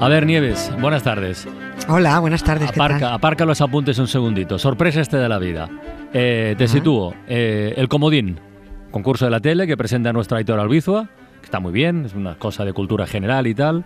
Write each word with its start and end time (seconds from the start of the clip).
A 0.00 0.08
ver, 0.08 0.26
Nieves, 0.26 0.70
buenas 0.80 1.02
tardes. 1.02 1.48
Hola, 1.88 2.18
buenas 2.20 2.44
tardes. 2.44 2.70
¿qué 2.70 2.78
Aparca, 2.78 2.98
tal? 3.00 3.14
aparca 3.14 3.44
los 3.46 3.60
apuntes 3.60 3.98
un 3.98 4.06
segundito. 4.08 4.58
Sorpresa 4.58 5.00
este 5.00 5.16
de 5.16 5.28
la 5.28 5.38
vida. 5.38 5.68
Eh, 6.12 6.54
te 6.58 6.68
sitúo. 6.68 7.14
Eh, 7.26 7.72
el 7.76 7.88
Comodín, 7.88 8.38
concurso 8.90 9.24
de 9.24 9.30
la 9.30 9.40
tele 9.40 9.66
que 9.66 9.76
presenta 9.76 10.12
nuestra 10.12 10.38
editora 10.38 10.62
Albizua, 10.62 11.08
que 11.40 11.46
está 11.46 11.60
muy 11.60 11.72
bien, 11.72 12.04
es 12.04 12.14
una 12.14 12.38
cosa 12.38 12.64
de 12.64 12.72
cultura 12.74 13.06
general 13.06 13.46
y 13.46 13.54
tal. 13.54 13.84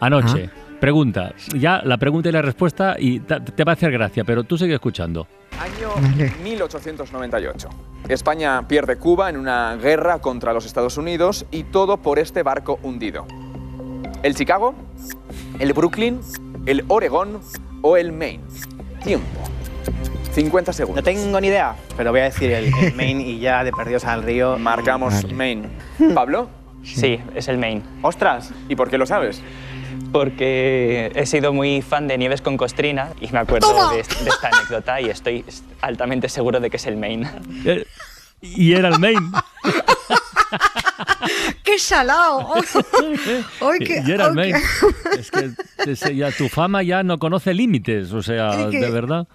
Anoche, 0.00 0.48
pregunta. 0.80 1.32
Ya 1.56 1.82
la 1.84 1.96
pregunta 1.96 2.28
y 2.28 2.32
la 2.32 2.42
respuesta 2.42 2.94
y 2.98 3.18
te 3.20 3.64
va 3.64 3.72
a 3.72 3.74
hacer 3.74 3.90
gracia, 3.90 4.22
pero 4.24 4.44
tú 4.44 4.56
sigue 4.56 4.74
escuchando. 4.74 5.26
Año 5.60 5.88
Vale. 6.00 6.32
1898. 6.44 7.68
España 8.08 8.66
pierde 8.68 8.96
Cuba 8.96 9.28
en 9.28 9.36
una 9.36 9.74
guerra 9.76 10.20
contra 10.20 10.52
los 10.52 10.66
Estados 10.66 10.96
Unidos 10.98 11.46
y 11.50 11.64
todo 11.64 11.96
por 11.96 12.20
este 12.20 12.44
barco 12.44 12.78
hundido. 12.84 13.26
¿El 14.22 14.36
Chicago? 14.36 14.74
¿El 15.58 15.72
Brooklyn? 15.72 16.20
¿El 16.66 16.84
Oregón? 16.88 17.40
¿O 17.82 17.96
el 17.96 18.12
Maine? 18.12 18.42
Tiempo. 19.02 19.26
50 20.34 20.70
No 20.70 20.72
segundos. 20.72 21.04
tengo 21.04 21.40
ni 21.40 21.48
idea, 21.48 21.74
pero 21.96 22.10
voy 22.10 22.20
a 22.20 22.24
decir 22.24 22.50
el, 22.52 22.72
el 22.80 22.94
Maine 22.94 23.22
y 23.26 23.40
ya 23.40 23.64
de 23.64 23.72
perdidos 23.72 24.04
al 24.04 24.22
río. 24.22 24.58
Marcamos 24.58 25.14
Vale. 25.22 25.34
Maine. 25.34 25.68
¿Pablo? 26.14 26.48
Sí, 26.84 27.18
es 27.34 27.48
el 27.48 27.58
main. 27.58 27.82
¡Ostras! 28.02 28.52
¿Y 28.68 28.76
por 28.76 28.88
qué 28.88 28.98
lo 28.98 29.04
sabes? 29.04 29.42
Porque 30.12 31.10
he 31.14 31.26
sido 31.26 31.52
muy 31.52 31.82
fan 31.82 32.06
de 32.06 32.16
Nieves 32.16 32.40
con 32.40 32.56
Costrina 32.56 33.08
y 33.20 33.28
me 33.32 33.40
acuerdo 33.40 33.90
de, 33.90 33.96
de 33.96 34.00
esta 34.30 34.48
anécdota 34.48 35.00
y 35.00 35.10
estoy 35.10 35.44
altamente 35.82 36.28
seguro 36.28 36.60
de 36.60 36.70
que 36.70 36.76
es 36.76 36.86
el 36.86 36.96
main. 36.96 37.28
Eh, 37.64 37.84
y 38.40 38.72
era 38.74 38.88
el 38.88 38.98
main. 39.00 39.18
¡Qué 41.64 41.78
salado! 41.78 42.54
¡Ay, 43.60 43.78
qué- 43.80 44.02
y 44.06 44.10
era 44.10 44.26
el 44.28 44.38
ay, 44.38 44.52
main. 44.52 44.56
Es 45.86 46.00
que 46.00 46.16
ya, 46.16 46.30
tu 46.32 46.48
fama 46.48 46.82
ya 46.82 47.02
no 47.02 47.18
conoce 47.18 47.54
límites, 47.54 48.12
o 48.12 48.22
sea, 48.22 48.68
de 48.68 48.90
verdad. 48.90 49.26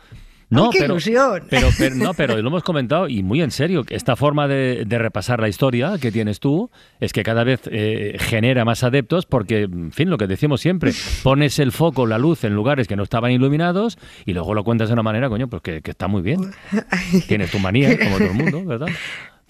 No, 0.50 0.70
qué 0.70 0.80
pero, 0.82 0.94
ilusión. 0.94 1.44
Pero, 1.50 1.70
pero- 1.80 1.96
no, 1.96 2.14
pero 2.14 2.40
lo 2.40 2.48
hemos 2.48 2.62
comentado 2.64 3.08
y 3.10 3.24
muy 3.24 3.42
en 3.42 3.50
serio, 3.50 3.84
esta 3.90 4.16
forma 4.16 4.48
de, 4.48 4.84
de 4.86 4.98
repasar 5.00 5.40
la 5.40 5.48
historia 5.48 5.96
que 6.00 6.12
tienes 6.12 6.40
tú 6.40 6.70
es 7.00 7.12
que 7.12 7.24
cada 7.24 7.44
vez 7.44 7.62
eh, 7.72 8.18
genera 8.20 8.64
más 8.64 8.84
adeptos 8.84 9.26
porque, 9.26 9.62
en 9.64 9.92
fin, 9.92 10.12
lo 10.12 10.18
que 10.20 10.28
decimos 10.28 10.62
siempre, 10.62 10.92
pones 11.24 11.58
el 11.58 11.72
foco, 11.72 12.06
la 12.06 12.20
luz 12.20 12.44
en 12.44 12.54
lugares 12.54 12.88
que 12.88 12.96
no 12.96 13.02
estaban 13.02 13.32
iluminados 13.32 13.98
y 14.28 14.34
luego 14.34 14.54
lo 14.54 14.64
cuentas 14.64 14.90
de 14.90 14.94
una 14.94 15.02
manera, 15.04 15.28
coño, 15.28 15.48
pues 15.48 15.64
que, 15.64 15.82
que 15.82 15.90
está 15.90 16.08
muy 16.08 16.22
bien. 16.22 16.52
Tienes 17.28 17.50
tu 17.50 17.58
manía, 17.58 17.98
como 17.98 18.18
todo 18.18 18.28
el 18.28 18.34
mundo, 18.36 18.64
¿verdad? 18.64 18.88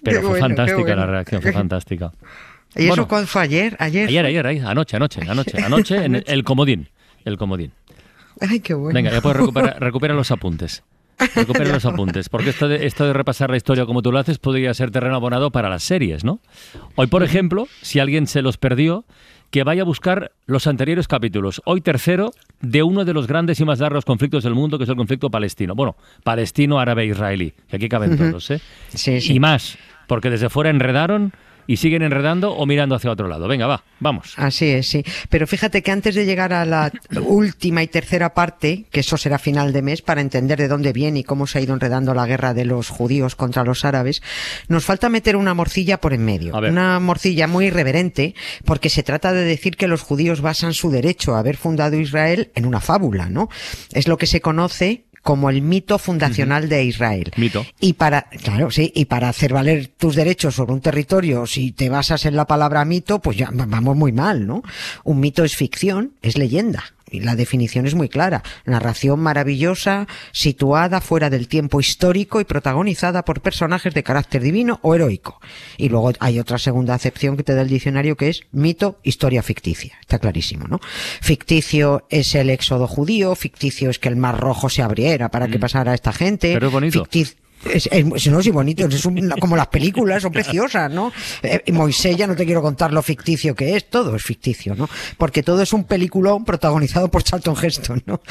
Pero 0.04 0.18
Qué 0.22 0.22
fue 0.22 0.40
bueno, 0.40 0.56
fantástica 0.56 0.96
la 0.96 1.06
reacción, 1.06 1.42
fue 1.42 1.52
fantástica. 1.52 2.12
¿Y 2.76 2.88
eso 2.88 3.08
cuándo 3.08 3.28
fue 3.28 3.44
ayer? 3.44 3.76
¿Ayer? 3.80 4.08
Ayer, 4.10 4.26
ayer, 4.26 4.48
ayer, 4.48 4.66
anoche, 4.66 4.96
anoche, 4.96 5.22
anoche, 5.28 5.64
anoche 5.64 6.06
en 6.06 6.16
el, 6.16 6.24
el 6.28 6.44
comodín, 6.44 6.90
el 7.26 7.38
comodín. 7.38 7.72
Ay, 8.42 8.60
qué 8.60 8.74
bueno. 8.74 8.96
Venga, 8.96 9.12
ya 9.12 9.22
puedes 9.22 9.38
recuperar 9.38 9.80
recupera 9.80 10.14
los 10.14 10.32
apuntes. 10.32 10.84
Recupera 11.36 11.72
los 11.72 11.86
apuntes, 11.86 12.28
porque 12.28 12.50
esto 12.50 12.68
de, 12.68 12.88
esto 12.88 13.06
de 13.06 13.14
repasar 13.14 13.50
la 13.50 13.58
historia 13.58 13.86
como 13.86 14.02
tú 14.02 14.12
lo 14.12 14.20
haces 14.20 14.40
podría 14.40 14.74
ser 14.74 14.92
terreno 14.92 15.16
abonado 15.16 15.52
para 15.52 15.70
las 15.70 15.84
series, 15.84 16.24
¿no? 16.24 16.40
Hoy, 16.96 17.08
por 17.08 17.24
ejemplo, 17.24 17.68
si 17.82 18.00
alguien 18.00 18.26
se 18.26 18.42
los 18.42 18.58
perdió, 18.58 19.06
que 19.52 19.64
vaya 19.64 19.84
a 19.84 19.86
buscar 19.86 20.32
los 20.48 20.66
anteriores 20.66 21.08
capítulos. 21.08 21.62
Hoy 21.66 21.82
tercero 21.82 22.32
de 22.62 22.82
uno 22.82 23.06
de 23.06 23.14
los 23.14 23.28
grandes 23.28 23.60
y 23.60 23.66
más 23.66 23.80
largos 23.80 24.04
conflictos 24.04 24.44
del 24.44 24.56
mundo, 24.56 24.80
que 24.80 24.86
es 24.86 24.90
el 24.90 24.96
conflicto 24.96 25.30
palestino. 25.30 25.76
Bueno, 25.76 25.96
palestino, 26.24 26.80
árabe, 26.80 27.06
israelí, 27.06 27.54
que 27.70 27.76
aquí 27.76 27.88
caben 27.88 28.18
todos, 28.18 28.50
¿eh? 28.50 28.60
Sí, 28.90 29.22
sí. 29.22 29.34
Y 29.34 29.40
más, 29.40 29.78
porque 30.08 30.30
desde 30.30 30.50
fuera 30.50 30.70
enredaron 30.70 31.34
y 31.68 31.78
siguen 31.78 32.02
enredando 32.02 32.54
o 32.54 32.66
mirando 32.66 32.96
hacia 32.96 33.12
otro 33.12 33.28
lado. 33.28 33.48
Venga, 33.48 33.68
va, 33.68 33.84
vamos. 34.00 34.34
Así 34.38 34.70
es, 34.70 34.88
sí. 34.88 35.04
Pero 35.30 35.48
fíjate 35.48 35.82
que 35.82 35.92
antes 35.92 36.16
de 36.16 36.26
llegar 36.26 36.54
a 36.54 36.66
la 36.66 36.92
última 37.22 37.84
y 37.84 37.88
tercera 37.88 38.34
parte, 38.34 38.86
que 38.92 39.02
eso 39.02 39.18
será 39.18 39.40
final 39.40 39.74
de 39.74 39.82
mes, 39.82 40.02
para 40.02 40.22
entender 40.22 40.60
de 40.60 40.68
dónde 40.68 40.94
viene 40.94 41.20
y 41.20 41.24
cómo 41.24 41.48
se 41.48 41.60
ha 41.60 41.62
ido 41.62 41.74
enredando 41.74 42.14
la 42.14 42.26
guerra 42.26 42.54
de 42.54 42.66
los 42.66 42.90
judíos 42.90 43.36
contra 43.36 43.64
los 43.64 43.86
árabes, 43.86 44.22
nos 44.68 44.86
falta 44.86 45.10
meter 45.10 45.36
una 45.36 45.54
morcilla 45.54 46.00
por 46.00 46.14
en 46.14 46.26
medio. 46.26 46.56
Una 46.56 47.00
morcilla 47.00 47.48
muy 47.48 47.68
irreverente, 47.68 48.36
porque 48.66 48.90
se 48.90 49.04
trata 49.04 49.32
de 49.34 49.44
decir 49.44 49.78
que 49.78 49.88
los 49.88 50.02
judíos 50.02 50.42
basan 50.42 50.74
su 50.74 50.92
derecho 50.92 51.36
a 51.36 51.40
haber 51.40 51.58
fundado 51.58 51.98
Israel 51.98 52.52
en 52.56 52.66
una 52.66 52.82
fábula, 52.82 53.30
¿no? 53.30 53.50
Es 53.94 54.08
lo 54.08 54.18
que 54.18 54.28
se 54.28 54.42
conoce 54.42 55.06
como 55.24 55.50
el 55.50 55.62
mito 55.64 55.98
fundacional 55.98 56.70
de 56.70 56.84
Israel. 56.84 57.32
Mito. 57.38 57.66
Y 57.80 57.94
para, 57.94 58.24
claro, 58.44 58.70
sí, 58.70 58.92
y 58.94 59.06
para 59.06 59.30
hacer 59.30 59.54
valer 59.54 59.88
tus 59.88 60.16
derechos 60.16 60.54
sobre 60.56 60.74
un 60.74 60.82
territorio, 60.82 61.48
si 61.48 61.72
te 61.72 61.90
basas 61.90 62.26
en 62.26 62.36
la 62.36 62.46
palabra 62.46 62.86
mito, 62.86 63.20
pues 63.20 63.38
ya 63.38 63.50
va- 63.50 63.66
vamos 63.66 63.96
muy 63.96 64.12
mal, 64.12 64.46
¿no? 64.46 64.62
Un 65.06 65.20
mito 65.22 65.44
es 65.44 65.56
ficción, 65.56 66.12
es 66.22 66.38
leyenda. 66.38 66.84
Y 67.14 67.20
la 67.20 67.36
definición 67.36 67.86
es 67.86 67.94
muy 67.94 68.10
clara. 68.10 68.42
Narración 68.66 69.20
maravillosa, 69.20 70.08
situada 70.32 71.00
fuera 71.00 71.30
del 71.30 71.48
tiempo 71.48 71.80
histórico 71.80 72.42
y 72.42 72.44
protagonizada 72.44 73.24
por 73.24 73.42
personajes 73.42 73.94
de 73.94 74.02
carácter 74.02 74.42
divino 74.42 74.80
o 74.82 74.96
heroico. 74.96 75.40
Y 75.78 75.90
luego 75.90 76.12
hay 76.20 76.40
otra 76.40 76.58
segunda 76.58 76.96
acepción 76.96 77.38
que 77.38 77.44
te 77.44 77.54
da 77.54 77.62
el 77.62 77.70
diccionario 77.70 78.18
que 78.18 78.30
es 78.30 78.42
mito, 78.52 79.00
historia 79.04 79.44
ficticia. 79.44 79.96
Está 80.02 80.18
clarísimo, 80.18 80.68
¿no? 80.68 80.80
Ficticio 81.22 82.08
es 82.10 82.34
el 82.34 82.50
éxodo 82.50 82.88
judío, 82.88 83.36
ficticio 83.36 83.92
es 83.92 84.00
que 84.00 84.10
el 84.10 84.16
mar 84.16 84.40
rojo 84.40 84.68
se 84.70 84.82
abriera 84.82 85.30
para 85.30 85.48
que 85.48 85.60
pasara 85.60 85.94
esta 85.94 86.14
gente. 86.14 86.52
Pero 86.54 86.68
es 86.68 86.74
bonito. 86.74 87.08
Es, 87.72 87.88
es- 87.92 88.28
no, 88.32 88.42
sí, 88.42 88.52
bonito, 88.52 88.86
es 88.86 89.06
un- 89.06 89.30
como 89.40 89.56
las 89.56 89.68
películas, 89.68 90.22
son 90.24 90.32
preciosas, 90.32 90.92
¿no? 90.92 91.12
Eh, 91.42 91.62
Moisés, 91.72 92.16
ya 92.18 92.28
no 92.28 92.36
te 92.36 92.46
quiero 92.46 92.62
contar 92.62 92.92
lo 92.94 93.02
ficticio 93.02 93.56
que 93.56 93.76
es, 93.76 93.90
todo 93.90 94.16
es 94.16 94.24
ficticio, 94.24 94.76
¿no? 94.76 94.90
Porque 95.18 95.44
todo 95.44 95.62
es 95.62 95.74
un 95.74 95.84
peliculón 95.86 96.46
protagonizado 96.46 97.10
por 97.10 97.24
Charlton 97.24 97.56
Heston, 97.62 98.04
¿no? 98.06 98.22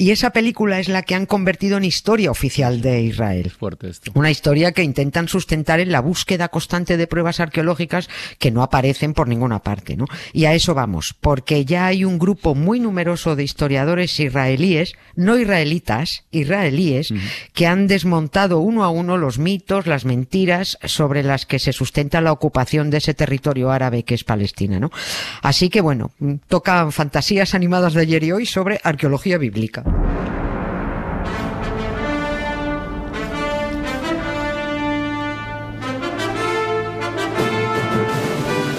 Y 0.00 0.12
esa 0.12 0.30
película 0.30 0.80
es 0.80 0.88
la 0.88 1.02
que 1.02 1.14
han 1.14 1.26
convertido 1.26 1.76
en 1.76 1.84
historia 1.84 2.30
oficial 2.30 2.80
de 2.80 3.02
Israel. 3.02 3.50
Fuerte 3.50 3.90
esto. 3.90 4.10
Una 4.14 4.30
historia 4.30 4.72
que 4.72 4.82
intentan 4.82 5.28
sustentar 5.28 5.78
en 5.78 5.92
la 5.92 6.00
búsqueda 6.00 6.48
constante 6.48 6.96
de 6.96 7.06
pruebas 7.06 7.38
arqueológicas 7.38 8.08
que 8.38 8.50
no 8.50 8.62
aparecen 8.62 9.12
por 9.12 9.28
ninguna 9.28 9.58
parte, 9.58 9.98
¿no? 9.98 10.06
Y 10.32 10.46
a 10.46 10.54
eso 10.54 10.72
vamos, 10.72 11.14
porque 11.20 11.66
ya 11.66 11.84
hay 11.84 12.06
un 12.06 12.18
grupo 12.18 12.54
muy 12.54 12.80
numeroso 12.80 13.36
de 13.36 13.44
historiadores 13.44 14.18
israelíes, 14.18 14.94
no 15.16 15.38
israelitas, 15.38 16.24
israelíes, 16.30 17.12
que 17.52 17.66
han 17.66 17.86
desmontado 17.86 18.60
uno 18.60 18.84
a 18.84 18.88
uno 18.88 19.18
los 19.18 19.38
mitos, 19.38 19.86
las 19.86 20.06
mentiras 20.06 20.78
sobre 20.82 21.22
las 21.22 21.44
que 21.44 21.58
se 21.58 21.74
sustenta 21.74 22.22
la 22.22 22.32
ocupación 22.32 22.88
de 22.88 22.96
ese 22.96 23.12
territorio 23.12 23.70
árabe 23.70 24.04
que 24.04 24.14
es 24.14 24.24
Palestina, 24.24 24.80
¿no? 24.80 24.90
Así 25.42 25.68
que 25.68 25.82
bueno, 25.82 26.12
tocan 26.48 26.90
fantasías 26.90 27.54
animadas 27.54 27.92
de 27.92 28.00
ayer 28.00 28.24
y 28.24 28.32
hoy 28.32 28.46
sobre 28.46 28.80
arqueología 28.82 29.36
bíblica. 29.36 29.89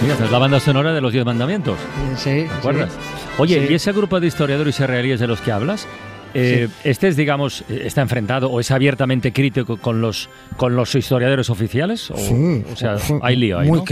Mira, 0.01 0.13
esta 0.13 0.25
es 0.25 0.31
la 0.31 0.39
banda 0.39 0.59
sonora 0.59 0.94
de 0.94 1.01
los 1.01 1.13
Diez 1.13 1.25
Mandamientos. 1.25 1.77
Sí, 2.17 2.45
¿Te 2.47 2.53
acuerdas? 2.57 2.89
Oye, 3.38 3.66
Sí. 3.67 3.72
¿y 3.73 3.75
ese 3.75 3.91
grupo 3.91 4.19
de 4.19 4.27
historiadores 4.27 4.75
israelíes 4.79 5.19
de 5.19 5.27
los 5.27 5.41
que 5.41 5.51
hablas? 5.51 5.88
Eh, 6.33 6.67
¿Este 6.83 7.07
es, 7.07 7.15
digamos, 7.15 7.63
está 7.69 8.01
enfrentado 8.01 8.49
o 8.49 8.59
es 8.59 8.71
abiertamente 8.71 9.31
crítico 9.31 9.77
con 9.77 10.01
los, 10.01 10.29
con 10.57 10.75
los 10.75 10.93
historiadores 10.95 11.49
oficiales? 11.49 12.09
O, 12.11 12.17
Sí, 12.17 12.63
o 12.72 12.75
sea, 12.75 12.97
hay 13.22 13.35
lío 13.35 13.59
ahí, 13.59 13.67
muy 13.67 13.83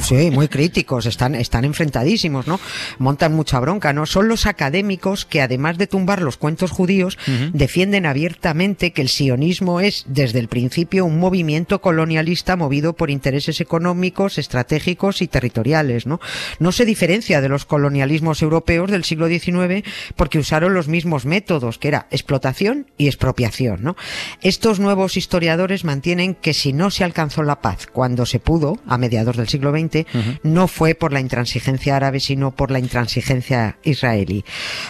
Sí, 0.00 0.30
muy 0.30 0.48
críticos, 0.48 1.06
están, 1.06 1.34
están 1.34 1.64
enfrentadísimos, 1.64 2.46
¿no? 2.46 2.58
Montan 2.98 3.34
mucha 3.34 3.60
bronca, 3.60 3.92
¿no? 3.92 4.06
Son 4.06 4.28
los 4.28 4.46
académicos 4.46 5.24
que, 5.24 5.42
además 5.42 5.78
de 5.78 5.86
tumbar 5.86 6.22
los 6.22 6.36
cuentos 6.36 6.70
judíos, 6.70 7.18
defienden 7.52 8.06
abiertamente 8.06 8.92
que 8.92 9.02
el 9.02 9.08
sionismo 9.08 9.80
es, 9.80 10.04
desde 10.08 10.38
el 10.38 10.48
principio, 10.48 11.04
un 11.04 11.18
movimiento 11.18 11.80
colonialista 11.80 12.56
movido 12.56 12.94
por 12.94 13.10
intereses 13.10 13.60
económicos, 13.60 14.38
estratégicos 14.38 15.22
y 15.22 15.28
territoriales, 15.28 16.06
¿no? 16.06 16.20
No 16.58 16.72
se 16.72 16.84
diferencia 16.84 17.40
de 17.40 17.48
los 17.48 17.64
colonialismos 17.64 18.42
europeos 18.42 18.90
del 18.90 19.04
siglo 19.04 19.28
XIX 19.28 19.84
porque 20.16 20.38
usaron 20.38 20.74
los 20.74 20.88
mismos 20.88 21.26
métodos, 21.26 21.75
que 21.78 21.88
era 21.88 22.06
explotación 22.10 22.86
y 22.98 23.06
expropiación, 23.06 23.82
¿no? 23.82 23.96
Estos 24.42 24.80
nuevos 24.80 25.16
historiadores 25.16 25.84
mantienen 25.84 26.34
que 26.34 26.54
si 26.54 26.72
no 26.72 26.90
se 26.90 27.04
alcanzó 27.04 27.42
la 27.42 27.60
paz 27.60 27.86
cuando 27.92 28.26
se 28.26 28.40
pudo, 28.40 28.78
a 28.86 28.98
mediados 28.98 29.36
del 29.36 29.48
siglo 29.48 29.72
XX, 29.72 30.06
no 30.42 30.68
fue 30.68 30.94
por 30.94 31.12
la 31.12 31.20
intransigencia 31.20 31.96
árabe, 31.96 32.20
sino 32.20 32.54
por 32.54 32.70
la 32.70 32.78
intransigencia 32.78 33.78
israelí. 33.84 34.44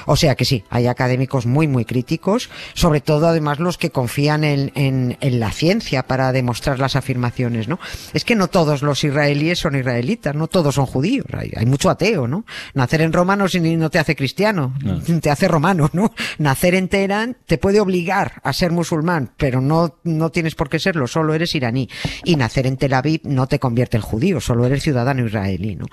O 0.07 0.17
sea 0.17 0.35
que 0.35 0.45
sí, 0.45 0.65
hay 0.71 0.87
académicos 0.87 1.47
muy, 1.47 1.67
muy 1.69 1.85
críticos, 1.85 2.51
sobre 2.75 3.01
todo 3.01 3.27
además 3.29 3.59
los 3.59 3.79
que 3.79 3.91
confían 3.91 4.45
en, 4.45 4.73
en, 4.75 5.17
en 5.21 5.41
la 5.41 5.51
ciencia 5.53 6.07
para 6.07 6.33
demostrar 6.33 6.79
las 6.79 6.97
afirmaciones, 6.97 7.69
¿no? 7.69 7.79
Es 8.15 8.25
que 8.25 8.35
no 8.37 8.49
todos 8.49 8.83
los 8.83 9.03
israelíes 9.05 9.59
son 9.59 9.77
israelitas, 9.77 10.35
no 10.35 10.47
todos 10.47 10.75
son 10.77 10.87
judíos, 10.87 11.27
hay, 11.33 11.53
hay 11.57 11.67
mucho 11.67 11.91
ateo, 11.91 12.29
¿no? 12.29 12.45
Nacer 12.75 13.03
en 13.03 13.13
Roma 13.13 13.37
no, 13.37 13.47
no 13.47 13.91
te 13.91 13.99
hace 13.99 14.17
cristiano, 14.17 14.75
No. 14.83 15.01
te 15.21 15.31
hace 15.31 15.49
romano, 15.49 15.91
¿no? 15.93 16.13
Nacer 16.39 16.75
en 16.79 16.89
Teherán 16.89 17.37
te 17.47 17.59
puede 17.59 17.81
obligar 17.81 18.41
a 18.43 18.53
ser 18.53 18.73
musulmán, 18.73 19.31
pero 19.37 19.61
no, 19.61 19.99
no 20.05 20.31
tienes 20.31 20.55
por 20.55 20.69
qué 20.69 20.79
serlo, 20.79 21.07
solo 21.07 21.35
eres 21.35 21.55
iraní. 21.55 21.89
Y 22.25 22.37
nacer 22.37 22.67
en 22.67 22.77
Tel 22.77 22.95
Aviv 22.95 23.21
no 23.25 23.47
te 23.47 23.59
convierte 23.59 23.97
en 23.97 24.03
judío, 24.03 24.41
solo 24.41 24.67
eres 24.67 24.83
ciudadano 24.83 25.27
israelí, 25.27 25.77
¿no? 25.77 25.87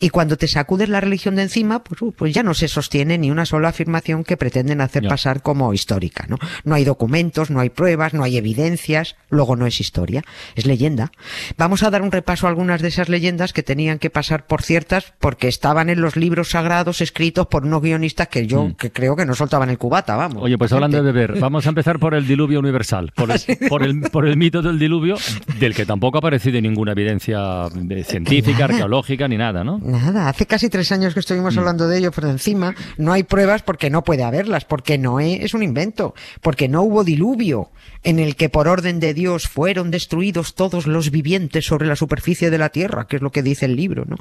Y 0.00 0.10
cuando 0.10 0.36
te 0.36 0.48
sacudes 0.48 0.88
la 0.88 1.00
religión 1.00 1.36
de 1.36 1.42
encima, 1.42 1.82
pues, 1.82 2.00
uh, 2.02 2.12
pues 2.12 2.34
ya 2.34 2.42
no 2.42 2.54
se 2.54 2.68
sostiene 2.68 3.18
ni 3.18 3.30
una 3.30 3.46
sola 3.46 3.68
afirmación 3.68 4.24
que 4.24 4.36
pretenden 4.36 4.80
hacer 4.80 5.06
pasar 5.08 5.42
como 5.42 5.72
histórica, 5.74 6.26
¿no? 6.28 6.38
No 6.64 6.74
hay 6.74 6.84
documentos, 6.84 7.50
no 7.50 7.60
hay 7.60 7.70
pruebas, 7.70 8.14
no 8.14 8.24
hay 8.24 8.36
evidencias, 8.36 9.16
luego 9.30 9.56
no 9.56 9.66
es 9.66 9.80
historia, 9.80 10.24
es 10.54 10.66
leyenda. 10.66 11.12
Vamos 11.56 11.82
a 11.82 11.90
dar 11.90 12.02
un 12.02 12.12
repaso 12.12 12.46
a 12.46 12.50
algunas 12.50 12.82
de 12.82 12.88
esas 12.88 13.08
leyendas 13.08 13.52
que 13.52 13.62
tenían 13.62 13.98
que 13.98 14.10
pasar 14.10 14.46
por 14.46 14.62
ciertas 14.62 15.14
porque 15.18 15.48
estaban 15.48 15.88
en 15.88 16.00
los 16.00 16.16
libros 16.16 16.50
sagrados 16.50 17.00
escritos 17.00 17.46
por 17.46 17.64
unos 17.64 17.82
guionistas 17.82 18.28
que 18.28 18.46
yo 18.46 18.76
que 18.76 18.90
creo 18.92 19.16
que 19.16 19.26
no 19.26 19.34
soltaban 19.34 19.70
el 19.70 19.78
cubata, 19.78 20.16
Oye, 20.40 20.58
pues 20.58 20.72
hablando 20.72 20.96
de 21.02 21.12
beber, 21.12 21.38
vamos 21.38 21.66
a 21.66 21.68
empezar 21.68 21.98
por 21.98 22.14
el 22.14 22.26
diluvio 22.26 22.58
universal, 22.58 23.12
por 23.14 23.30
el, 23.30 23.40
por 23.68 23.82
el, 23.82 24.00
por 24.10 24.26
el 24.26 24.36
mito 24.36 24.62
del 24.62 24.78
diluvio, 24.78 25.16
del 25.58 25.74
que 25.74 25.86
tampoco 25.86 26.18
ha 26.18 26.20
aparecido 26.20 26.60
ninguna 26.60 26.92
evidencia 26.92 27.66
eh, 27.90 28.04
científica, 28.04 28.58
Nada. 28.60 28.74
arqueológica, 28.74 29.28
ni 29.28 29.36
nada, 29.36 29.64
¿no? 29.64 29.78
Nada, 29.78 30.28
hace 30.28 30.46
casi 30.46 30.68
tres 30.68 30.90
años 30.92 31.14
que 31.14 31.20
estuvimos 31.20 31.54
Mm. 31.54 31.58
hablando 31.58 31.88
de 31.88 31.98
ello, 31.98 32.10
pero 32.12 32.28
encima 32.30 32.74
no 32.96 33.12
hay 33.12 33.22
pruebas 33.22 33.62
porque 33.62 33.90
no 33.90 34.04
puede 34.04 34.24
haberlas, 34.24 34.64
porque 34.64 34.98
Noé 34.98 35.44
es 35.44 35.54
un 35.54 35.62
invento, 35.62 36.14
porque 36.42 36.68
no 36.68 36.82
hubo 36.82 37.04
diluvio 37.04 37.70
en 38.04 38.18
el 38.18 38.36
que 38.36 38.48
por 38.48 38.68
orden 38.68 39.00
de 39.00 39.12
Dios 39.14 39.48
fueron 39.48 39.90
destruidos 39.90 40.54
todos 40.54 40.86
los 40.86 41.10
vivientes 41.10 41.64
sobre 41.66 41.86
la 41.86 41.96
superficie 41.96 42.50
de 42.50 42.58
la 42.58 42.68
tierra, 42.68 43.06
que 43.06 43.16
es 43.16 43.22
lo 43.22 43.30
que 43.30 43.42
dice 43.42 43.66
el 43.66 43.76
libro, 43.76 44.04
¿no? 44.06 44.16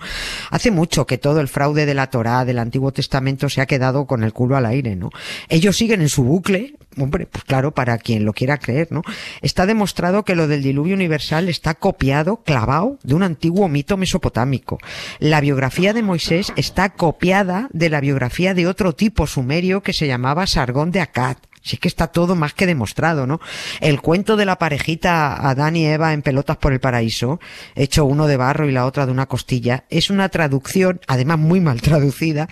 Hace 0.49 0.71
mucho 0.71 1.05
que 1.05 1.17
todo 1.17 1.39
el 1.41 1.47
fraude 1.47 1.85
de 1.85 1.93
la 1.93 2.07
Torá, 2.09 2.43
del 2.45 2.59
Antiguo 2.59 2.91
Testamento, 2.91 3.49
se 3.49 3.61
ha 3.61 3.65
quedado 3.65 4.05
con 4.05 4.23
el 4.23 4.33
culo 4.33 4.57
al 4.57 4.65
aire, 4.65 4.95
¿no? 4.95 5.09
Ellos 5.49 5.77
siguen 5.87 6.01
en 6.01 6.09
su 6.09 6.23
bucle, 6.25 6.75
hombre, 6.97 7.27
pues 7.27 7.45
claro, 7.45 7.73
para 7.73 7.97
quien 7.97 8.25
lo 8.25 8.33
quiera 8.33 8.57
creer, 8.57 8.89
¿no? 8.91 9.03
Está 9.41 9.65
demostrado 9.65 10.25
que 10.25 10.35
lo 10.35 10.49
del 10.49 10.61
diluvio 10.61 10.95
universal 10.95 11.47
está 11.47 11.75
copiado, 11.75 12.43
clavado, 12.43 12.99
de 13.03 13.15
un 13.15 13.23
antiguo 13.23 13.69
mito 13.69 13.95
mesopotámico. 13.95 14.79
La 15.19 15.39
biografía 15.39 15.93
de 15.93 16.03
Moisés 16.03 16.51
está 16.57 16.89
copiada 16.89 17.69
de 17.71 17.89
la 17.89 18.01
biografía 18.01 18.53
de 18.53 18.67
otro 18.67 18.95
tipo 18.95 19.27
sumerio 19.27 19.81
que 19.81 19.93
se 19.93 20.07
llamaba 20.07 20.45
Sargón 20.45 20.91
de 20.91 20.99
Akkad. 20.99 21.37
Sí 21.67 21.77
que 21.77 21.87
está 21.87 22.07
todo 22.07 22.35
más 22.35 22.53
que 22.53 22.65
demostrado, 22.65 23.27
¿no? 23.27 23.41
El 23.81 24.01
cuento 24.01 24.37
de 24.37 24.45
la 24.45 24.57
parejita 24.57 25.35
Adán 25.49 25.75
y 25.75 25.85
Eva 25.85 26.13
en 26.13 26.21
pelotas 26.21 26.57
por 26.57 26.71
el 26.71 26.79
paraíso, 26.79 27.39
hecho 27.75 28.05
uno 28.05 28.25
de 28.27 28.37
barro 28.37 28.69
y 28.69 28.71
la 28.71 28.85
otra 28.85 29.05
de 29.05 29.11
una 29.11 29.25
costilla, 29.25 29.83
es 29.89 30.09
una 30.09 30.29
traducción, 30.29 31.01
además 31.07 31.39
muy 31.39 31.59
mal 31.59 31.81
traducida, 31.87 32.47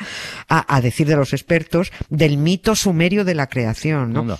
a, 0.49 0.81
decir 0.81 1.07
de 1.07 1.15
los 1.15 1.33
expertos, 1.33 1.91
del 2.09 2.37
mito 2.37 2.75
sumerio 2.75 3.23
de 3.23 3.35
la 3.35 3.47
creación, 3.47 4.11
¿no? 4.11 4.37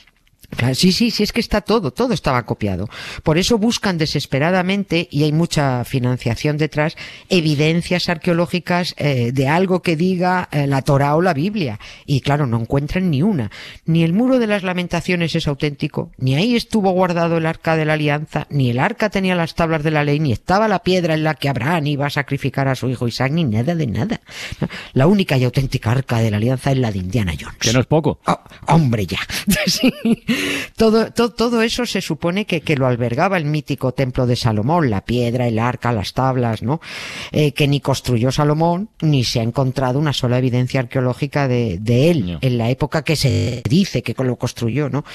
Sí, 0.73 0.91
sí, 0.91 1.11
sí, 1.11 1.23
es 1.23 1.31
que 1.31 1.39
está 1.39 1.61
todo, 1.61 1.91
todo 1.91 2.13
estaba 2.13 2.45
copiado. 2.45 2.89
Por 3.23 3.37
eso 3.37 3.57
buscan 3.57 3.97
desesperadamente, 3.97 5.07
y 5.11 5.23
hay 5.23 5.31
mucha 5.31 5.83
financiación 5.83 6.57
detrás, 6.57 6.95
evidencias 7.29 8.09
arqueológicas 8.09 8.95
eh, 8.97 9.31
de 9.33 9.47
algo 9.47 9.81
que 9.81 9.95
diga 9.95 10.47
eh, 10.51 10.67
la 10.67 10.81
Torah 10.81 11.15
o 11.15 11.21
la 11.21 11.33
Biblia. 11.33 11.79
Y 12.05 12.21
claro, 12.21 12.47
no 12.47 12.59
encuentran 12.59 13.09
ni 13.09 13.21
una. 13.21 13.51
Ni 13.85 14.03
el 14.03 14.13
muro 14.13 14.39
de 14.39 14.47
las 14.47 14.63
lamentaciones 14.63 15.35
es 15.35 15.47
auténtico, 15.47 16.11
ni 16.17 16.35
ahí 16.35 16.55
estuvo 16.55 16.91
guardado 16.91 17.37
el 17.37 17.45
arca 17.45 17.75
de 17.75 17.85
la 17.85 17.93
alianza, 17.93 18.47
ni 18.49 18.69
el 18.69 18.79
arca 18.79 19.09
tenía 19.09 19.35
las 19.35 19.55
tablas 19.55 19.83
de 19.83 19.91
la 19.91 20.03
ley, 20.03 20.19
ni 20.19 20.31
estaba 20.31 20.67
la 20.67 20.79
piedra 20.79 21.13
en 21.13 21.23
la 21.23 21.35
que 21.35 21.49
Abraham 21.49 21.87
iba 21.87 22.07
a 22.07 22.09
sacrificar 22.09 22.67
a 22.67 22.75
su 22.75 22.89
hijo 22.89 23.07
Isaac, 23.07 23.31
ni 23.31 23.43
nada 23.43 23.75
de 23.75 23.87
nada. 23.87 24.21
La 24.93 25.07
única 25.07 25.37
y 25.37 25.43
auténtica 25.43 25.91
arca 25.91 26.19
de 26.19 26.31
la 26.31 26.37
alianza 26.37 26.71
es 26.71 26.77
la 26.77 26.91
de 26.91 26.99
Indiana 26.99 27.33
Jones. 27.39 27.57
Que 27.59 27.73
no 27.73 27.79
es 27.79 27.85
poco. 27.85 28.19
Oh, 28.25 28.39
hombre, 28.67 29.05
ya. 29.05 29.19
Sí. 29.65 29.91
Todo, 30.75 31.11
todo, 31.11 31.31
todo 31.33 31.61
eso 31.61 31.85
se 31.85 32.01
supone 32.01 32.45
que, 32.45 32.61
que 32.61 32.75
lo 32.75 32.87
albergaba 32.87 33.37
el 33.37 33.45
mítico 33.45 33.93
templo 33.93 34.25
de 34.27 34.35
Salomón, 34.35 34.89
la 34.89 35.01
piedra, 35.05 35.47
el 35.47 35.59
arca, 35.59 35.91
las 35.93 36.13
tablas, 36.13 36.61
¿no? 36.63 36.81
Eh, 37.31 37.53
que 37.53 37.67
ni 37.67 37.79
construyó 37.79 38.31
Salomón, 38.31 38.89
ni 39.01 39.23
se 39.23 39.39
ha 39.39 39.43
encontrado 39.43 39.99
una 39.99 40.13
sola 40.13 40.37
evidencia 40.37 40.79
arqueológica 40.81 41.47
de, 41.47 41.77
de 41.79 42.11
él, 42.11 42.31
No. 42.33 42.39
en 42.41 42.57
la 42.57 42.69
época 42.69 43.03
que 43.03 43.15
se 43.15 43.61
dice 43.69 44.03
que 44.03 44.15
lo 44.23 44.35
construyó, 44.35 44.89
¿no? 44.89 45.05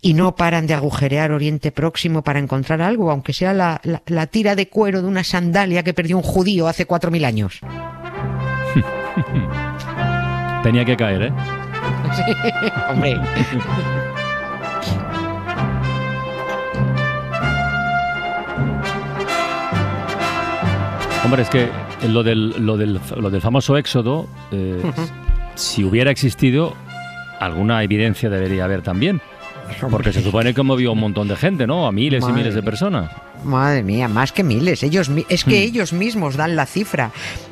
Y 0.00 0.14
no 0.14 0.34
paran 0.36 0.66
de 0.66 0.74
agujerear 0.74 1.32
Oriente 1.32 1.72
Próximo 1.72 2.22
para 2.22 2.38
encontrar 2.38 2.80
algo, 2.82 3.10
aunque 3.10 3.32
sea 3.32 3.52
la, 3.52 3.80
la, 3.84 4.02
la 4.06 4.26
tira 4.26 4.54
de 4.54 4.68
cuero 4.68 5.02
de 5.02 5.08
una 5.08 5.24
sandalia 5.24 5.82
que 5.82 5.94
perdió 5.94 6.16
un 6.16 6.22
judío 6.22 6.68
hace 6.68 6.86
cuatro 6.86 7.10
mil 7.10 7.24
años. 7.24 7.58
Tenía 10.62 10.84
que 10.84 10.96
caer, 10.96 11.22
¿eh? 11.22 11.32
Hombre. 12.90 13.16
Hombre, 21.28 21.42
es 21.42 21.50
que 21.50 21.68
lo 22.08 22.22
del, 22.22 22.64
lo 22.64 22.78
del, 22.78 22.98
lo 23.18 23.28
del 23.28 23.42
famoso 23.42 23.76
éxodo, 23.76 24.26
eh, 24.50 24.80
si 25.56 25.84
hubiera 25.84 26.10
existido, 26.10 26.74
alguna 27.38 27.82
evidencia 27.82 28.30
debería 28.30 28.64
haber 28.64 28.80
también. 28.80 29.20
Porque 29.90 30.14
se 30.14 30.22
supone 30.22 30.54
que 30.54 30.62
movió 30.62 30.88
a 30.88 30.92
un 30.94 31.00
montón 31.00 31.28
de 31.28 31.36
gente, 31.36 31.66
¿no? 31.66 31.86
A 31.86 31.92
miles 31.92 32.24
y 32.26 32.32
miles 32.32 32.54
de 32.54 32.62
personas. 32.62 33.10
Madre 33.44 33.82
mía, 33.82 34.08
más 34.08 34.32
que 34.32 34.42
miles. 34.42 34.82
Ellos, 34.82 35.10
es 35.28 35.44
que 35.44 35.60
Hmm. 35.60 35.68
ellos 35.68 35.92
mismos 35.92 36.36
dan 36.36 36.56
la 36.56 36.64
cifra 36.64 37.10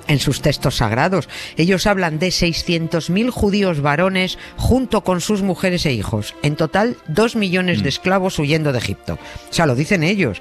en 0.09 0.19
sus 0.21 0.41
textos 0.41 0.77
sagrados. 0.77 1.29
Ellos 1.59 1.87
hablan 1.87 2.19
de 2.19 2.29
600.000 2.29 3.29
judíos 3.29 3.83
varones 3.83 4.39
junto 4.57 5.03
con 5.05 5.21
sus 5.21 5.43
mujeres 5.43 5.85
e 5.85 5.93
hijos. 5.93 6.35
En 6.43 6.57
total, 6.57 6.97
dos 7.09 7.37
millones 7.37 7.81
Hmm. 7.81 7.83
de 7.83 7.89
esclavos 7.91 8.39
huyendo 8.39 8.73
de 8.73 8.79
Egipto. 8.79 9.19
O 9.51 9.53
sea, 9.53 9.67
lo 9.67 9.75
dicen 9.75 10.03
ellos. 10.03 10.41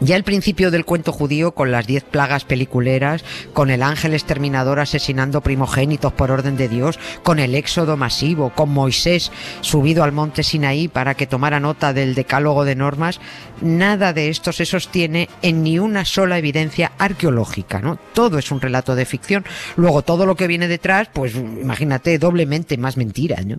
Ya 0.00 0.16
el 0.16 0.24
principio 0.24 0.70
del 0.70 0.86
cuento 0.86 1.12
judío, 1.12 1.52
con 1.52 1.70
las 1.70 1.86
diez 1.86 2.04
plagas 2.04 2.44
peliculeras, 2.44 3.22
con 3.52 3.68
el 3.68 3.82
ángel 3.82 4.14
exterminador 4.14 4.80
asesinando 4.80 5.42
primogénitos 5.42 6.12
por 6.14 6.30
orden 6.30 6.56
de 6.56 6.68
Dios, 6.68 6.98
con 7.22 7.38
el 7.38 7.54
éxodo 7.54 7.98
masivo, 7.98 8.50
con 8.50 8.70
Moisés 8.70 9.30
subido 9.60 10.02
al 10.02 10.12
monte 10.12 10.42
Sinaí 10.42 10.88
para 10.88 11.14
que 11.14 11.26
tomara 11.26 11.60
nota 11.60 11.92
del 11.92 12.14
decálogo 12.14 12.64
de 12.64 12.76
normas, 12.76 13.20
nada 13.60 14.14
de 14.14 14.30
esto 14.30 14.52
se 14.52 14.64
sostiene 14.64 15.28
en 15.42 15.62
ni 15.62 15.78
una 15.78 16.06
sola 16.06 16.38
evidencia 16.38 16.92
arqueológica, 16.98 17.80
¿no? 17.80 17.98
Todo 18.14 18.38
es 18.38 18.50
un 18.50 18.60
relato 18.60 18.94
de 18.94 19.04
ficción. 19.04 19.44
Luego 19.76 20.00
todo 20.02 20.24
lo 20.24 20.34
que 20.34 20.46
viene 20.46 20.66
detrás, 20.66 21.08
pues 21.12 21.34
imagínate, 21.34 22.18
doblemente 22.18 22.78
más 22.78 22.96
mentira, 22.96 23.42
¿no? 23.42 23.58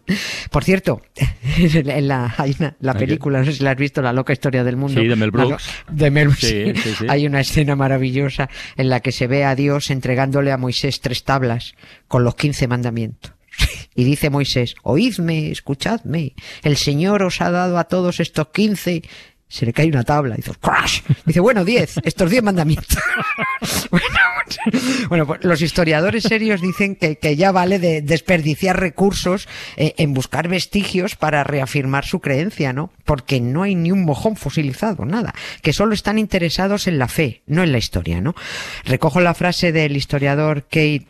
Por 0.50 0.64
cierto, 0.64 1.02
en 1.58 2.08
la, 2.08 2.34
película, 2.98 3.40
no 3.40 3.46
sé 3.46 3.54
si 3.54 3.64
la 3.64 3.72
has 3.72 3.78
visto, 3.78 4.02
La 4.02 4.14
loca 4.14 4.34
historia 4.34 4.64
del 4.64 4.78
mundo. 4.78 5.00
Sí, 5.00 5.08
de 5.08 5.16
Mel 5.16 5.32
Brooks. 5.32 5.70
de 5.90 6.10
Mel 6.10 6.31
Brooks, 6.32 6.40
Sí, 6.48 6.74
sí. 6.76 6.82
sí, 6.82 6.96
sí. 7.00 7.06
Hay 7.10 7.26
una 7.26 7.42
escena 7.42 7.76
maravillosa 7.76 8.50
en 8.78 8.90
la 8.90 9.00
que 9.00 9.12
se 9.12 9.28
ve 9.28 9.46
a 9.46 9.56
Dios 9.56 9.90
entregándole 9.92 10.52
a 10.52 10.58
Moisés 10.58 11.02
tres 11.02 11.24
tablas 11.24 11.76
con 12.08 12.24
los 12.24 12.36
quince 12.36 12.68
mandamientos. 12.68 13.34
Y 13.94 14.06
dice 14.06 14.30
Moisés, 14.30 14.76
oídme, 14.84 15.52
escuchadme, 15.52 16.34
el 16.64 16.78
Señor 16.78 17.24
os 17.24 17.42
ha 17.42 17.52
dado 17.52 17.78
a 17.78 17.84
todos 17.84 18.22
estos 18.22 18.48
quince. 18.54 19.02
Se 19.52 19.66
le 19.66 19.74
cae 19.74 19.90
una 19.90 20.06
tabla, 20.06 20.36
dice, 20.36 20.54
crash. 20.62 21.02
Dice, 21.26 21.42
bueno, 21.42 21.66
diez, 21.66 21.96
estos 22.06 22.32
diez 22.32 22.42
mandamientos. 22.42 22.98
bueno, 25.10 25.28
pues 25.28 25.44
los 25.44 25.62
historiadores 25.62 26.24
serios 26.24 26.62
dicen 26.62 26.96
que, 26.96 27.36
ya 27.36 27.52
vale 27.52 27.78
de 27.78 28.02
desperdiciar 28.02 28.80
recursos 28.80 29.50
eh, 29.76 29.94
en 29.98 30.14
buscar 30.14 30.48
vestigios 30.48 31.18
para 31.18 31.44
reafirmar 31.44 32.06
su 32.06 32.22
creencia, 32.22 32.72
¿no? 32.72 32.94
Porque 33.04 33.42
no 33.42 33.64
hay 33.64 33.76
ni 33.76 33.92
un 33.92 34.06
mojón 34.06 34.38
fosilizado, 34.38 35.04
nada. 35.04 35.34
Que 35.62 35.74
solo 35.74 35.94
están 35.96 36.18
interesados 36.18 36.88
en 36.88 36.98
la 36.98 37.10
fe, 37.10 37.42
no 37.46 37.62
en 37.62 37.74
la 37.74 37.78
historia, 37.78 38.22
¿no? 38.22 38.36
Recojo 38.86 39.20
la 39.20 39.34
frase 39.34 39.74
del 39.74 39.98
historiador 39.98 40.64
Kate 40.64 41.08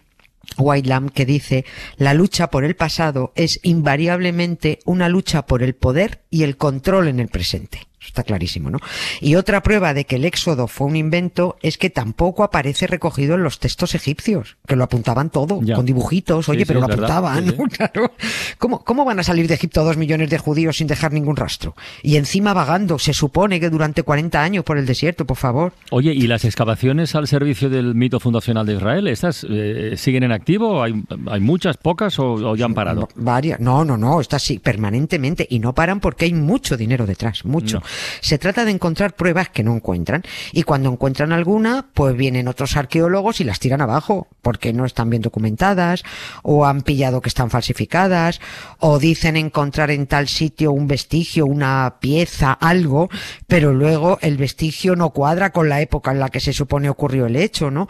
Whitelam 0.58 1.10
que 1.10 1.28
dice, 1.28 1.64
la 1.98 2.16
lucha 2.16 2.50
por 2.50 2.66
el 2.66 2.76
pasado 2.76 3.34
es 3.36 3.60
invariablemente 3.62 4.80
una 4.86 5.10
lucha 5.10 5.46
por 5.46 5.62
el 5.62 5.76
poder 5.76 6.24
y 6.32 6.42
el 6.42 6.58
control 6.58 7.08
en 7.08 7.20
el 7.20 7.28
presente. 7.28 7.91
Está 8.06 8.24
clarísimo, 8.24 8.70
¿no? 8.70 8.80
Y 9.20 9.36
otra 9.36 9.62
prueba 9.64 9.94
de 9.94 10.06
que 10.06 10.16
el 10.16 10.26
éxodo 10.26 10.68
fue 10.68 10.88
un 10.88 10.96
invento 10.96 11.58
es 11.62 11.78
que 11.78 11.90
tampoco 11.90 12.44
aparece 12.44 12.88
recogido 12.88 13.36
en 13.36 13.44
los 13.44 13.60
textos 13.60 13.96
egipcios, 13.96 14.58
que 14.68 14.76
lo 14.76 14.84
apuntaban 14.84 15.30
todo, 15.30 15.62
con 15.76 15.86
dibujitos, 15.86 16.50
oye, 16.50 16.66
pero 16.66 16.80
lo 16.80 16.88
apuntaban, 16.88 17.56
Claro. 17.72 18.12
¿Cómo, 18.58 18.84
¿Cómo 18.84 19.06
van 19.06 19.20
a 19.20 19.24
salir 19.24 19.48
de 19.48 19.54
Egipto 19.54 19.84
dos 19.84 19.98
millones 19.98 20.30
de 20.30 20.38
judíos 20.38 20.78
sin 20.78 20.88
dejar 20.88 21.14
ningún 21.14 21.36
rastro? 21.36 21.76
Y 22.04 22.18
encima 22.18 22.54
vagando, 22.54 23.00
se 23.00 23.14
supone 23.14 23.60
que 23.60 23.70
durante 23.70 24.04
40 24.04 24.42
años 24.42 24.64
por 24.64 24.78
el 24.78 24.86
desierto, 24.86 25.26
por 25.26 25.38
favor. 25.38 25.74
Oye, 25.92 26.14
¿y 26.14 26.28
las 26.28 26.44
excavaciones 26.44 27.16
al 27.16 27.28
servicio 27.28 27.70
del 27.70 27.96
mito 27.96 28.20
fundacional 28.20 28.66
de 28.66 28.76
Israel, 28.76 29.08
estas 29.08 29.46
eh, 29.50 29.94
siguen 29.96 30.24
en 30.24 30.32
activo? 30.32 30.84
¿Hay, 30.84 30.94
hay 31.28 31.40
muchas, 31.40 31.78
pocas 31.78 32.18
o, 32.20 32.56
ya 32.56 32.66
han 32.66 32.74
parado? 32.74 33.08
varias. 33.16 33.60
No, 33.60 33.86
no, 33.86 33.98
no, 33.98 34.22
estas 34.22 34.44
sí, 34.44 34.60
permanentemente. 34.60 35.48
Y 35.50 35.60
no 35.60 35.74
paran 35.74 36.00
porque 36.00 36.26
hay 36.26 36.34
mucho 36.34 36.78
dinero 36.78 37.06
detrás, 37.06 37.46
mucho. 37.46 37.82
Se 38.22 38.38
trata 38.38 38.66
de 38.66 38.72
encontrar 38.72 39.16
pruebas 39.16 39.50
que 39.50 39.64
no 39.64 39.76
encuentran. 39.76 40.24
Y 40.52 40.64
cuando 40.64 40.92
encuentran 40.92 41.32
alguna, 41.32 41.88
pues 41.94 42.16
vienen 42.16 42.48
otros 42.48 42.76
arqueólogos 42.78 43.42
y 43.42 43.44
las 43.44 43.60
tiran 43.60 43.82
abajo, 43.82 44.28
porque 44.42 44.74
no 44.74 44.86
están 44.86 45.10
bien 45.10 45.22
documentadas, 45.22 46.04
o 46.44 46.66
han 46.66 46.82
pillado 46.82 47.22
que 47.22 47.30
están 47.30 47.50
falsificadas, 47.50 48.42
o 48.80 49.00
dicen 49.00 49.38
encontrar 49.38 49.92
en 49.92 50.08
tal 50.08 50.28
sitio 50.28 50.72
un 50.72 50.88
vestigio, 50.88 51.46
una 51.46 51.98
pieza, 52.00 52.54
algo, 52.54 53.10
pero 53.48 53.74
luego 53.74 54.20
el 54.22 54.38
vestigio 54.38 54.96
no 54.96 55.12
cuadra 55.12 55.52
con 55.52 55.70
la 55.70 55.82
época 55.82 56.12
en 56.12 56.20
la 56.20 56.30
que 56.30 56.40
se 56.40 56.54
supone 56.54 56.90
ocurrió 56.90 57.26
el 57.26 57.36
hecho, 57.36 57.72
¿no? 57.72 57.88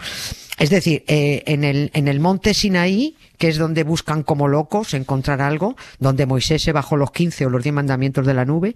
Es 0.58 0.70
decir, 0.70 1.04
eh, 1.08 1.44
en, 1.48 1.64
el, 1.64 1.90
en 1.94 2.08
el 2.08 2.20
monte 2.20 2.54
Sinaí 2.54 3.16
que 3.42 3.48
es 3.48 3.58
donde 3.58 3.84
buscan 3.84 4.22
como 4.22 4.48
locos 4.48 4.94
encontrar 4.94 5.42
algo, 5.42 5.76
donde 5.98 6.28
Moisés 6.28 6.62
se 6.62 6.74
bajó 6.74 6.96
los 6.96 7.10
15 7.10 7.48
o 7.48 7.50
los 7.50 7.64
10 7.64 7.74
mandamientos 7.74 8.28
de 8.28 8.36
la 8.36 8.46
nube, 8.46 8.76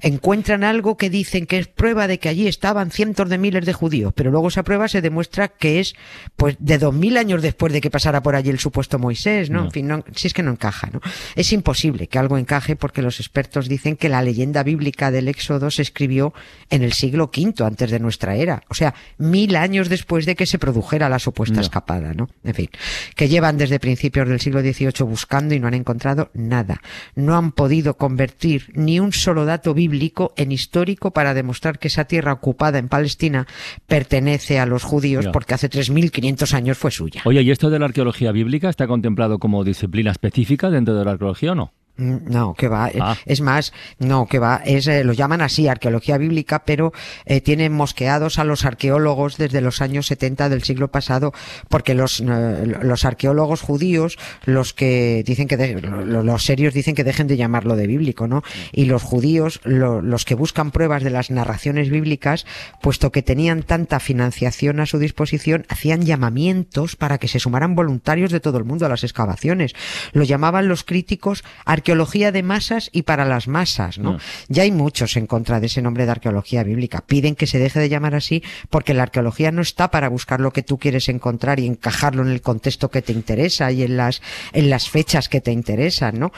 encuentran 0.00 0.64
algo 0.64 0.96
que 0.96 1.10
dicen 1.10 1.46
que 1.46 1.58
es 1.58 1.68
prueba 1.68 2.08
de 2.08 2.18
que 2.18 2.28
allí 2.28 2.48
estaban 2.48 2.90
cientos 2.90 3.28
de 3.28 3.38
miles 3.38 3.64
de 3.64 3.72
judíos, 3.72 4.12
pero 4.16 4.32
luego 4.32 4.48
esa 4.48 4.64
prueba 4.64 4.88
se 4.88 5.00
demuestra 5.00 5.46
que 5.46 5.78
es 5.78 5.94
pues 6.34 6.56
de 6.58 6.78
dos 6.78 6.92
mil 6.92 7.16
años 7.18 7.40
después 7.40 7.72
de 7.72 7.80
que 7.80 7.88
pasara 7.88 8.20
por 8.20 8.34
allí 8.34 8.50
el 8.50 8.58
supuesto 8.58 8.98
Moisés, 8.98 9.48
¿no? 9.48 9.66
En 9.66 9.70
fin, 9.70 9.86
no, 9.86 10.04
si 10.16 10.26
es 10.26 10.34
que 10.34 10.42
no 10.42 10.50
encaja, 10.50 10.90
¿no? 10.92 11.00
Es 11.36 11.52
imposible 11.52 12.08
que 12.08 12.18
algo 12.18 12.36
encaje 12.36 12.74
porque 12.74 13.02
los 13.02 13.20
expertos 13.20 13.68
dicen 13.68 13.94
que 13.94 14.08
la 14.08 14.22
leyenda 14.22 14.64
bíblica 14.64 15.12
del 15.12 15.28
Éxodo 15.28 15.70
se 15.70 15.82
escribió 15.82 16.34
en 16.68 16.82
el 16.82 16.94
siglo 16.94 17.30
V 17.32 17.64
antes 17.64 17.92
de 17.92 18.00
nuestra 18.00 18.34
era, 18.34 18.64
o 18.70 18.74
sea, 18.74 18.92
mil 19.18 19.54
años 19.54 19.88
después 19.88 20.26
de 20.26 20.34
que 20.34 20.46
se 20.46 20.58
produjera 20.58 21.08
la 21.08 21.20
supuesta 21.20 21.60
escapada, 21.60 22.12
¿no? 22.12 22.28
En 22.42 22.54
fin, 22.54 22.70
que 23.14 23.28
llevan 23.28 23.56
desde 23.56 23.78
principios 23.78 23.99
principios 24.00 24.28
del 24.30 24.40
siglo 24.40 24.60
XVIII 24.62 25.06
buscando 25.06 25.54
y 25.54 25.60
no 25.60 25.68
han 25.68 25.74
encontrado 25.74 26.30
nada. 26.32 26.80
No 27.14 27.36
han 27.36 27.52
podido 27.52 27.98
convertir 27.98 28.72
ni 28.72 28.98
un 28.98 29.12
solo 29.12 29.44
dato 29.44 29.74
bíblico 29.74 30.32
en 30.36 30.52
histórico 30.52 31.10
para 31.10 31.34
demostrar 31.34 31.78
que 31.78 31.88
esa 31.88 32.06
tierra 32.06 32.32
ocupada 32.32 32.78
en 32.78 32.88
Palestina 32.88 33.46
pertenece 33.86 34.58
a 34.58 34.64
los 34.64 34.84
judíos 34.84 35.26
porque 35.30 35.52
hace 35.52 35.68
3.500 35.68 36.54
años 36.54 36.78
fue 36.78 36.90
suya. 36.90 37.20
Oye, 37.26 37.42
¿y 37.42 37.50
esto 37.50 37.68
de 37.68 37.78
la 37.78 37.84
arqueología 37.86 38.32
bíblica 38.32 38.70
está 38.70 38.86
contemplado 38.86 39.38
como 39.38 39.64
disciplina 39.64 40.10
específica 40.12 40.70
dentro 40.70 40.94
de 40.94 41.04
la 41.04 41.10
arqueología 41.10 41.52
o 41.52 41.54
no? 41.54 41.74
Mm, 42.00 42.32
no, 42.32 42.54
que 42.54 42.68
va. 42.68 42.90
Ah. 42.98 43.16
Es 43.26 43.42
más, 43.42 43.72
no, 43.98 44.26
que 44.26 44.38
va. 44.38 44.62
Es, 44.64 44.86
eh, 44.86 45.04
lo 45.04 45.12
llaman 45.12 45.42
así, 45.42 45.68
arqueología 45.68 46.16
bíblica, 46.16 46.64
pero 46.64 46.92
eh, 47.26 47.42
tienen 47.42 47.72
mosqueados 47.72 48.38
a 48.38 48.44
los 48.44 48.64
arqueólogos 48.64 49.36
desde 49.36 49.60
los 49.60 49.82
años 49.82 50.06
70 50.06 50.48
del 50.48 50.62
siglo 50.62 50.90
pasado, 50.90 51.32
porque 51.68 51.94
los, 51.94 52.20
eh, 52.20 52.78
los 52.82 53.04
arqueólogos 53.04 53.60
judíos, 53.60 54.18
los 54.46 54.72
que 54.72 55.22
dicen 55.26 55.46
que, 55.46 55.80
los 55.80 56.44
serios 56.44 56.72
dicen 56.72 56.94
que 56.94 57.04
dejen 57.04 57.26
de 57.26 57.36
llamarlo 57.36 57.76
de 57.76 57.86
bíblico, 57.86 58.26
¿no? 58.26 58.42
Y 58.72 58.86
los 58.86 59.02
judíos, 59.02 59.60
los 59.64 60.24
que 60.24 60.34
buscan 60.34 60.70
pruebas 60.70 61.02
de 61.02 61.10
las 61.10 61.30
narraciones 61.30 61.90
bíblicas, 61.90 62.46
puesto 62.80 63.12
que 63.12 63.22
tenían 63.22 63.62
tanta 63.62 64.00
financiación 64.00 64.80
a 64.80 64.86
su 64.86 64.98
disposición, 64.98 65.66
hacían 65.68 66.06
llamamientos 66.06 66.96
para 66.96 67.18
que 67.18 67.28
se 67.28 67.40
sumaran 67.40 67.74
voluntarios 67.74 68.30
de 68.32 68.40
todo 68.40 68.56
el 68.56 68.64
mundo 68.64 68.86
a 68.86 68.88
las 68.88 69.04
excavaciones. 69.04 69.74
Lo 70.12 70.24
llamaban 70.24 70.68
los 70.68 70.84
críticos 70.84 71.44
arqueólogos 71.66 71.89
arqueología 71.90 72.30
de 72.30 72.44
masas 72.44 72.88
y 72.92 73.02
para 73.02 73.24
las 73.24 73.48
masas, 73.48 73.98
¿no? 73.98 74.18
Ya 74.48 74.62
hay 74.62 74.70
muchos 74.70 75.16
en 75.16 75.26
contra 75.26 75.58
de 75.58 75.66
ese 75.66 75.82
nombre 75.82 76.04
de 76.04 76.12
arqueología 76.12 76.62
bíblica. 76.62 77.02
Piden 77.04 77.34
que 77.34 77.48
se 77.48 77.58
deje 77.58 77.80
de 77.80 77.88
llamar 77.88 78.14
así 78.14 78.44
porque 78.68 78.94
la 78.94 79.02
arqueología 79.02 79.50
no 79.50 79.60
está 79.60 79.90
para 79.90 80.08
buscar 80.08 80.40
lo 80.40 80.52
que 80.52 80.62
tú 80.62 80.78
quieres 80.78 81.08
encontrar 81.08 81.58
y 81.58 81.66
encajarlo 81.66 82.22
en 82.22 82.28
el 82.28 82.42
contexto 82.42 82.92
que 82.92 83.02
te 83.02 83.12
interesa 83.12 83.72
y 83.72 83.82
en 83.82 83.96
las, 83.96 84.22
en 84.52 84.70
las 84.70 84.88
fechas 84.88 85.28
que 85.28 85.40
te 85.40 85.50
interesan, 85.50 86.20
¿no? 86.20 86.30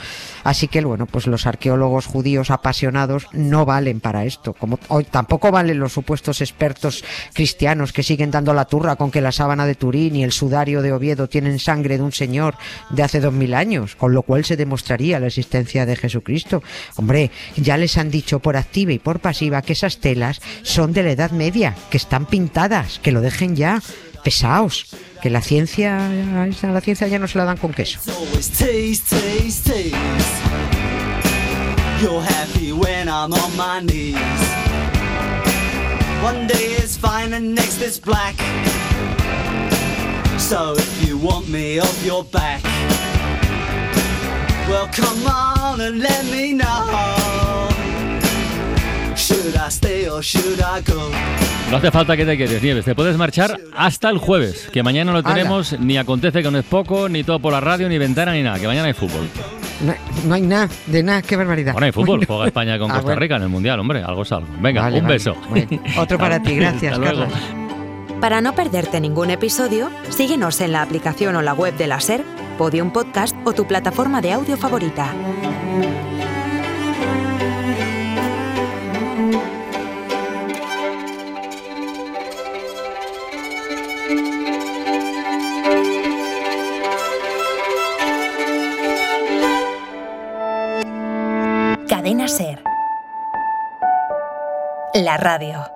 Así 0.43 0.69
que, 0.69 0.81
bueno, 0.81 1.05
pues 1.05 1.27
los 1.27 1.47
arqueólogos 1.47 2.07
judíos 2.07 2.51
apasionados 2.51 3.27
no 3.33 3.67
valen 3.67 4.01
para 4.01 4.25
esto. 4.25 4.55
Como 4.55 4.79
hoy 4.89 5.05
tampoco 5.05 5.51
valen 5.51 5.79
los 5.79 5.93
supuestos 5.93 6.41
expertos 6.41 7.05
cristianos 7.35 7.93
que 7.93 8.03
siguen 8.03 8.31
dando 8.31 8.55
la 8.55 8.65
turra 8.65 8.97
con 8.97 9.11
que 9.11 9.21
la 9.21 9.33
sábana 9.33 9.67
de 9.67 9.75
Turín 9.75 10.17
y 10.17 10.25
el 10.25 10.33
sudario 10.33 10.81
de 10.81 10.95
Oviedo 10.95 11.29
tienen 11.29 11.59
sangre 11.59 11.99
de 11.99 12.05
un 12.05 12.13
señor 12.13 12.55
de 12.89 13.03
hace 13.03 13.21
dos 13.21 13.35
mil 13.35 13.53
años, 13.53 13.97
con 13.97 14.15
lo 14.15 14.23
cual 14.23 14.47
se 14.47 14.57
demostraría 14.57 15.21
la 15.21 15.27
existencia 15.27 15.42
de 15.87 15.97
Jesucristo. 15.97 16.63
Hombre, 16.97 17.31
ya 17.57 17.77
les 17.77 17.99
han 17.99 18.11
dicho 18.11 18.41
por 18.41 18.57
activa 18.57 18.93
y 18.93 18.99
por 18.99 19.21
pasiva 19.21 19.63
que 19.63 19.73
esas 19.75 19.99
telas 19.99 20.41
son 20.63 20.93
de 20.93 21.03
la 21.03 21.13
Edad 21.13 21.31
Media, 21.31 21.75
que 21.91 21.97
están 21.97 22.27
pintadas, 22.27 22.99
que 23.01 23.13
lo 23.13 23.21
dejen 23.21 23.57
ya. 23.57 23.83
Pesaos, 24.25 24.87
que 25.21 25.31
la 25.31 25.43
ciencia, 25.43 26.09
la 26.09 26.81
ciencia 26.81 27.09
ya 27.09 27.19
no 27.19 27.27
se 27.27 27.39
la 27.39 27.45
dan 27.45 27.57
con 27.57 27.73
queso. 27.73 27.99
So 40.39 40.75
if 40.77 41.09
you 41.09 41.17
want 41.17 41.49
me 41.49 41.81
off 41.81 42.05
your 42.05 42.25
back. 42.25 42.72
Well, 44.69 44.89
come 44.95 45.27
on 45.27 45.81
and 45.81 45.99
let 45.99 46.25
me 46.31 46.53
know. 46.53 47.69
Should 49.17 49.57
I 49.57 49.69
stay 49.71 50.09
or 50.09 50.23
should 50.23 50.61
I 50.61 50.81
go? 50.83 51.11
No 51.71 51.79
hace 51.79 51.91
falta 51.91 52.17
que 52.17 52.27
te 52.27 52.37
quedes, 52.37 52.63
Nieves. 52.63 52.85
Te 52.85 52.95
puedes 52.95 53.17
marchar 53.17 53.59
hasta 53.75 54.11
el 54.11 54.19
jueves, 54.19 54.69
que 54.73 54.83
mañana 54.83 55.13
no 55.13 55.23
tenemos 55.23 55.79
ni 55.81 55.97
acontece 55.97 56.43
que 56.43 56.51
no 56.51 56.59
es 56.59 56.65
poco, 56.65 57.09
ni 57.09 57.25
todo 57.25 57.39
por 57.41 57.53
la 57.53 57.61
radio, 57.61 57.89
ni 57.89 57.99
ventana, 57.99 58.33
ni 58.33 58.43
nada, 58.43 58.59
que 58.59 58.67
mañana 58.67 58.89
hay 58.89 58.93
fútbol. 58.93 59.27
No, 60.27 60.35
hay 60.35 60.43
nada, 60.43 60.69
de 60.87 61.03
nada, 61.03 61.23
qué 61.23 61.35
barbaridad. 61.35 61.73
Bueno, 61.73 61.87
hay 61.87 61.93
fútbol, 61.93 62.25
juega 62.27 62.47
España 62.47 62.79
con 62.79 62.91
ah, 62.93 62.97
Costa 62.97 63.15
Rica 63.15 63.37
en 63.37 63.43
el 63.43 63.49
Mundial, 63.49 63.81
hombre, 63.81 64.03
algo 64.03 64.23
es 64.23 64.33
algo. 64.33 64.49
Venga, 64.61 64.87
un 64.89 65.07
beso. 65.07 65.35
Otro 65.97 66.19
para 66.19 66.43
ti, 66.43 66.55
gracias, 66.57 66.99
Carlos. 66.99 67.33
Para 68.21 68.41
no 68.41 68.55
perderte 68.55 69.01
ningún 69.01 69.31
episodio, 69.31 69.91
síguenos 70.11 70.61
en 70.61 70.73
la 70.73 70.83
aplicación 70.83 71.35
o 71.37 71.43
la 71.43 71.55
web 71.55 71.75
de 71.77 71.87
la 71.87 72.01
SER 72.01 72.23
Podium 72.63 72.93
Podcast 72.93 73.37
o 73.45 73.53
tu 73.53 73.67
plataforma 73.67 74.21
de 74.21 74.31
audio 74.31 74.57
favorita. 74.57 75.13
Cadena 91.89 92.29
Ser. 92.29 92.63
La 94.95 95.17
radio. 95.17 95.72